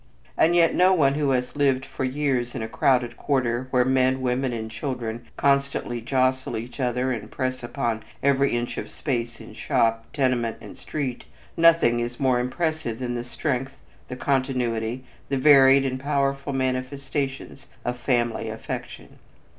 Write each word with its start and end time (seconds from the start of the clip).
And 0.35 0.55
yet 0.55 0.75
to 0.75 0.93
one 0.93 1.13
who 1.13 1.29
has 1.29 1.55
lived 1.55 1.85
for 1.85 2.03
years 2.03 2.55
in 2.55 2.63
a 2.63 2.67
crowded 2.67 3.17
quarter 3.17 3.67
where 3.69 3.85
men, 3.85 4.21
women 4.23 4.51
and 4.51 4.71
children 4.71 5.27
constantly 5.37 6.01
jostle 6.01 6.57
each 6.57 6.79
other 6.79 7.11
and 7.11 7.29
press 7.29 7.61
upon 7.61 8.01
every 8.23 8.57
inch 8.57 8.79
of 8.79 8.89
space 8.89 9.39
in 9.39 9.53
shop, 9.53 10.07
tenement 10.11 10.57
and 10.59 10.75
street, 10.75 11.25
nothing 11.55 11.99
is 11.99 12.19
more 12.19 12.39
impressive 12.39 12.97
than 12.97 13.13
the 13.13 13.23
strength, 13.23 13.77
the 14.07 14.15
continuity, 14.15 15.03
the 15.29 15.37
varied 15.37 15.85
and 15.85 15.99
powerful 15.99 16.51
manifestations, 16.51 17.67
of 17.85 17.95
family 17.95 18.49
affection. 18.49 19.19